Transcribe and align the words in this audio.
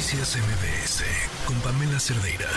Noticias 0.00 0.38
MBS 0.38 1.04
con 1.46 1.60
Pamela 1.60 2.00
Cerdeira. 2.00 2.48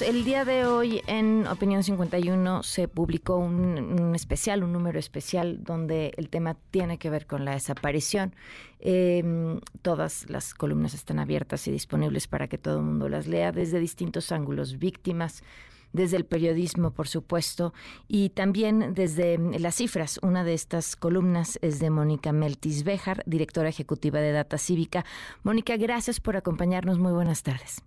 El 0.00 0.24
día 0.24 0.44
de 0.44 0.66
hoy 0.66 1.00
en 1.06 1.46
Opinión 1.46 1.84
51 1.84 2.64
se 2.64 2.88
publicó 2.88 3.36
un, 3.36 4.12
especial, 4.16 4.64
un 4.64 4.72
número 4.72 4.98
especial 4.98 5.62
donde 5.62 6.12
el 6.16 6.28
tema 6.28 6.56
tiene 6.72 6.98
que 6.98 7.08
ver 7.08 7.28
con 7.28 7.44
la 7.44 7.52
desaparición. 7.52 8.34
Em, 8.80 9.60
todas 9.82 10.28
las 10.28 10.54
columnas 10.54 10.92
están 10.92 11.20
abiertas 11.20 11.68
y 11.68 11.70
disponibles 11.70 12.26
para 12.26 12.48
que 12.48 12.58
todo 12.58 12.78
el 12.78 12.84
mundo 12.84 13.08
las 13.08 13.28
lea 13.28 13.52
desde 13.52 13.78
distintos 13.78 14.32
ángulos, 14.32 14.80
víctimas, 14.80 15.44
desde 15.92 16.16
el 16.16 16.24
periodismo, 16.24 16.90
por 16.90 17.08
supuesto, 17.08 17.72
y 18.06 18.30
también 18.30 18.94
desde 18.94 19.38
las 19.58 19.76
cifras. 19.76 20.18
Una 20.22 20.44
de 20.44 20.54
estas 20.54 20.96
columnas 20.96 21.58
es 21.62 21.80
de 21.80 21.90
Mónica 21.90 22.32
Meltis 22.32 22.84
Bejar, 22.84 23.22
directora 23.26 23.68
ejecutiva 23.68 24.20
de 24.20 24.32
Data 24.32 24.58
Cívica. 24.58 25.04
Mónica, 25.42 25.76
gracias 25.76 26.20
por 26.20 26.36
acompañarnos. 26.36 26.98
Muy 26.98 27.12
buenas 27.12 27.42
tardes. 27.42 27.82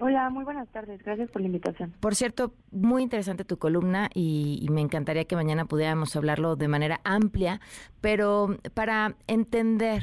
Hola, 0.00 0.28
muy 0.28 0.44
buenas 0.44 0.68
tardes. 0.70 1.02
Gracias 1.02 1.30
por 1.30 1.40
la 1.40 1.46
invitación. 1.46 1.94
Por 2.00 2.14
cierto, 2.14 2.52
muy 2.72 3.02
interesante 3.02 3.44
tu 3.44 3.58
columna 3.58 4.10
y, 4.12 4.66
me 4.70 4.80
encantaría 4.80 5.24
que 5.24 5.36
mañana 5.36 5.66
pudiéramos 5.66 6.16
hablarlo 6.16 6.56
de 6.56 6.68
manera 6.68 7.00
amplia, 7.04 7.60
pero 8.00 8.58
para 8.74 9.16
entender 9.28 10.02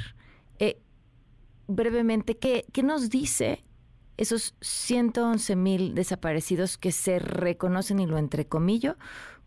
eh, 0.59 0.79
brevemente 1.67 2.37
qué, 2.37 2.65
qué 2.71 2.84
nos 2.84 3.09
dice 3.09 3.63
esos 4.21 4.55
111 4.61 5.55
mil 5.55 5.95
desaparecidos 5.95 6.77
que 6.77 6.91
se 6.91 7.17
reconocen, 7.17 7.99
y 7.99 8.05
lo 8.05 8.20
entrecomillo, 8.20 8.95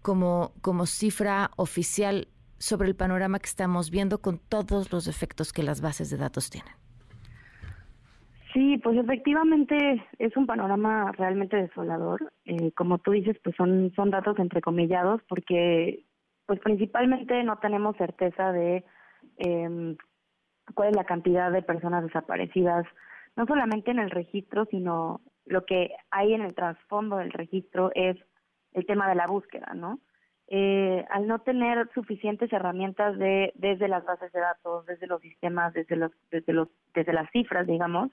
como, 0.03 0.53
como 0.63 0.87
cifra 0.87 1.51
oficial 1.57 2.27
sobre 2.59 2.89
el 2.89 2.97
panorama 2.97 3.39
que 3.39 3.47
estamos 3.47 3.91
viendo 3.91 4.21
con 4.21 4.39
todos 4.39 4.93
los 4.93 5.07
efectos 5.07 5.53
que 5.53 5.63
las 5.63 5.81
bases 5.81 6.11
de 6.11 6.17
datos 6.17 6.51
tienen. 6.51 6.75
Sí, 8.53 8.79
pues 8.79 8.97
efectivamente 8.99 10.05
es 10.19 10.37
un 10.37 10.47
panorama 10.47 11.13
realmente 11.13 11.57
desolador. 11.57 12.33
Eh, 12.45 12.73
como 12.73 12.99
tú 12.99 13.13
dices, 13.13 13.37
pues 13.45 13.55
son, 13.57 13.93
son 13.95 14.11
datos 14.11 14.39
entrecomillados 14.39 15.23
porque 15.29 16.05
pues 16.47 16.59
principalmente 16.61 17.43
no 17.45 17.59
tenemos 17.59 17.97
certeza 17.97 18.53
de 18.53 18.85
eh, 19.39 19.97
cuál 20.75 20.91
es 20.91 20.97
la 20.97 21.05
cantidad 21.05 21.51
de 21.53 21.63
personas 21.63 22.05
desaparecidas, 22.05 22.87
no 23.37 23.47
solamente 23.47 23.91
en 23.91 23.99
el 23.99 24.11
registro, 24.11 24.67
sino 24.67 25.21
lo 25.47 25.65
que 25.65 25.91
hay 26.11 26.35
en 26.35 26.43
el 26.43 26.55
trasfondo 26.55 27.17
del 27.17 27.33
registro 27.33 27.91
es 27.95 28.17
el 28.73 28.87
tema 28.87 29.09
de 29.09 29.15
la 29.15 29.27
búsqueda, 29.27 29.73
¿no? 29.75 30.01
Eh, 30.49 31.05
al 31.11 31.27
no 31.27 31.39
tener 31.39 31.89
suficientes 31.95 32.53
herramientas 32.53 33.19
de 33.19 33.53
desde 33.55 33.89
las 33.89 34.05
bases 34.05 34.31
de 34.33 34.41
datos, 34.41 34.85
desde 34.85 35.07
los 35.07 35.23
sistemas, 35.23 35.73
desde 35.73 35.97
los 35.97 36.13
desde 36.31 36.53
los 36.53 36.69
desde 36.95 37.15
las 37.15 37.31
cifras, 37.31 37.67
digamos, 37.67 38.11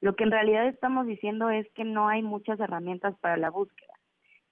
lo 0.00 0.16
que 0.16 0.24
en 0.24 0.32
realidad 0.32 0.66
estamos 0.66 1.06
diciendo 1.06 1.50
es 1.50 1.68
que 1.74 1.84
no 1.84 2.08
hay 2.08 2.22
muchas 2.22 2.58
herramientas 2.60 3.16
para 3.20 3.36
la 3.36 3.50
búsqueda. 3.50 3.92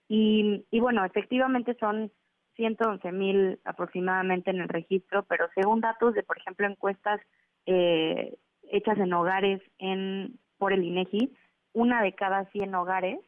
Y, 0.09 0.65
y 0.71 0.81
bueno, 0.81 1.05
efectivamente 1.05 1.77
son 1.81 2.13
111 2.55 3.13
mil 3.13 3.61
aproximadamente 3.65 4.51
en 4.51 4.61
el 4.61 4.69
registro, 4.69 5.25
pero 5.25 5.47
según 5.55 5.81
datos 5.81 6.15
de, 6.15 6.23
por 6.23 6.39
ejemplo, 6.39 6.67
encuestas 6.67 7.21
eh, 7.67 8.37
hechas 8.71 8.99
en 8.99 9.13
hogares 9.13 9.61
en 9.79 10.39
por 10.59 10.73
el 10.73 10.85
INEGI, 10.85 11.33
una 11.73 12.03
de 12.03 12.15
cada 12.15 12.47
100 12.47 12.75
hogares 12.75 13.19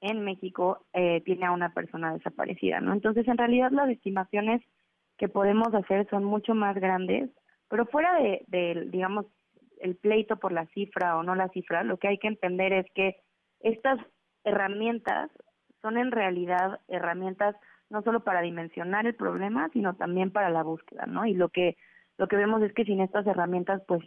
en 0.00 0.24
México 0.24 0.84
eh, 0.92 1.20
tiene 1.22 1.46
a 1.46 1.52
una 1.52 1.72
persona 1.72 2.12
desaparecida, 2.12 2.80
¿no? 2.80 2.92
Entonces, 2.92 3.26
en 3.28 3.38
realidad 3.38 3.70
las 3.70 3.88
estimaciones 3.88 4.62
que 5.16 5.28
podemos 5.28 5.72
hacer 5.74 6.08
son 6.10 6.24
mucho 6.24 6.54
más 6.54 6.74
grandes, 6.76 7.30
pero 7.68 7.86
fuera 7.86 8.14
de, 8.20 8.44
de, 8.48 8.86
digamos, 8.90 9.26
el 9.80 9.96
pleito 9.96 10.36
por 10.36 10.52
la 10.52 10.66
cifra 10.66 11.16
o 11.16 11.22
no 11.22 11.34
la 11.34 11.48
cifra, 11.48 11.84
lo 11.84 11.98
que 11.98 12.08
hay 12.08 12.18
que 12.18 12.28
entender 12.28 12.72
es 12.72 12.86
que 12.94 13.16
estas 13.60 13.98
herramientas 14.44 15.30
son 15.82 15.98
en 15.98 16.10
realidad 16.10 16.80
herramientas 16.88 17.56
no 17.88 18.02
solo 18.02 18.24
para 18.24 18.40
dimensionar 18.40 19.06
el 19.06 19.14
problema, 19.14 19.68
sino 19.72 19.94
también 19.94 20.32
para 20.32 20.50
la 20.50 20.62
búsqueda, 20.62 21.06
¿no? 21.06 21.24
Y 21.26 21.34
lo 21.34 21.48
que 21.50 21.76
lo 22.18 22.28
que 22.28 22.36
vemos 22.36 22.62
es 22.62 22.72
que 22.72 22.84
sin 22.84 23.00
estas 23.00 23.26
herramientas, 23.26 23.82
pues 23.86 24.02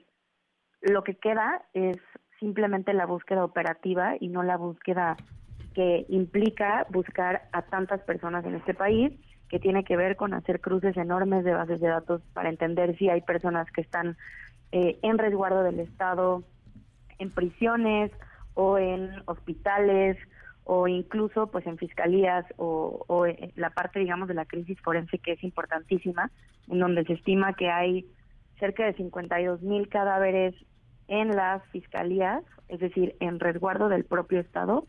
lo 0.82 1.04
que 1.04 1.16
queda 1.16 1.64
es 1.74 1.98
simplemente 2.40 2.94
la 2.94 3.06
búsqueda 3.06 3.44
operativa 3.44 4.16
y 4.20 4.30
no 4.30 4.44
la 4.44 4.58
búsqueda 4.58 5.18
que 5.74 6.06
implica 6.10 6.86
buscar 6.90 7.44
a 7.52 7.64
tantas 7.64 8.02
personas 8.02 8.46
en 8.46 8.56
este 8.56 8.74
país, 8.74 9.14
que 9.50 9.60
tiene 9.60 9.84
que 9.84 9.98
ver 9.98 10.16
con 10.16 10.34
hacer 10.34 10.62
cruces 10.62 10.96
enormes 10.98 11.44
de 11.44 11.54
bases 11.54 11.80
de 11.80 11.88
datos 11.88 12.22
para 12.34 12.50
entender 12.50 12.98
si 12.98 13.10
hay 13.10 13.22
personas 13.22 13.70
que 13.72 13.82
están 13.82 14.18
eh, 14.72 15.00
en 15.02 15.18
resguardo 15.18 15.64
del 15.64 15.80
Estado, 15.80 16.44
en 17.18 17.32
prisiones 17.32 18.12
o 18.54 18.78
en 18.78 19.10
hospitales 19.26 20.18
o 20.64 20.88
incluso 20.88 21.48
pues 21.48 21.66
en 21.66 21.78
fiscalías 21.78 22.46
o, 22.58 23.04
o 23.08 23.26
en 23.26 23.52
la 23.56 23.72
parte 23.72 24.00
digamos 24.00 24.28
de 24.28 24.36
la 24.36 24.46
crisis 24.46 24.80
forense 24.82 25.18
que 25.18 25.34
es 25.34 25.44
importantísima, 25.44 26.32
en 26.68 26.80
donde 26.80 27.04
se 27.06 27.14
estima 27.14 27.54
que 27.54 27.70
hay 27.70 28.06
cerca 28.60 28.86
de 28.86 28.94
52 28.94 29.62
mil 29.62 29.90
cadáveres 29.90 30.54
en 31.10 31.36
las 31.36 31.64
fiscalías, 31.72 32.44
es 32.70 32.80
decir, 32.80 33.16
en 33.20 33.40
resguardo 33.40 33.90
del 33.90 34.06
propio 34.06 34.40
Estado, 34.40 34.88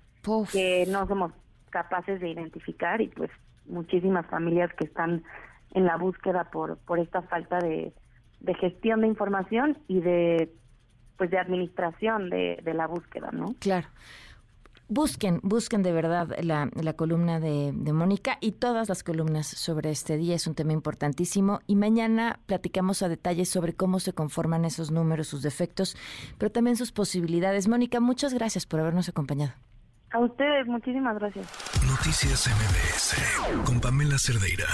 que 0.53 0.87
no 0.87 1.09
somos 1.09 1.33
capaces 1.71 2.21
de 2.21 2.29
identificar 2.29 3.01
y 3.01 3.09
pues 3.09 3.31
muchísimas 3.67 4.27
familias 4.27 4.71
que 4.75 4.85
están 4.85 5.25
en 5.73 5.87
la 5.87 5.97
búsqueda 5.97 6.45
por, 6.51 6.77
por 6.79 6.99
esta 6.99 7.23
falta 7.23 7.59
de, 7.59 7.93
de 8.41 8.55
gestión 8.55 9.01
de 9.01 9.07
información 9.09 9.79
y 9.89 10.01
de 10.01 10.53
pues 11.17 11.31
de 11.31 11.39
administración 11.39 12.31
de, 12.31 12.61
de 12.65 12.75
la 12.75 12.87
búsqueda, 12.87 13.31
¿no? 13.31 13.55
Claro. 13.59 13.87
Busquen, 14.93 15.39
busquen 15.45 15.85
de 15.85 15.93
verdad 15.93 16.35
la, 16.43 16.69
la 16.75 16.95
columna 16.95 17.39
de, 17.39 17.71
de, 17.73 17.93
Mónica 17.93 18.39
y 18.41 18.51
todas 18.51 18.89
las 18.89 19.05
columnas 19.05 19.47
sobre 19.47 19.91
este 19.91 20.17
día. 20.17 20.35
Es 20.35 20.49
un 20.49 20.57
tema 20.57 20.73
importantísimo. 20.73 21.61
Y 21.69 21.77
mañana 21.77 22.41
platicamos 22.47 23.01
a 23.05 23.09
detalle 23.09 23.45
sobre 23.45 23.73
cómo 23.73 24.01
se 24.01 24.13
conforman 24.13 24.65
esos 24.65 24.91
números, 24.91 25.29
sus 25.29 25.43
defectos, 25.43 25.97
pero 26.39 26.51
también 26.51 26.77
sus 26.77 26.91
posibilidades. 26.91 27.69
Mónica, 27.69 28.01
muchas 28.01 28.35
gracias 28.35 28.67
por 28.67 28.81
habernos 28.81 29.09
acompañado. 29.09 29.53
A 30.11 30.19
ustedes, 30.19 30.67
muchísimas 30.67 31.17
gracias. 31.21 31.47
Noticias 31.87 32.49
MBS 32.49 33.65
con 33.65 33.81
Pamela 33.81 34.19
Cerdeira. 34.19 34.67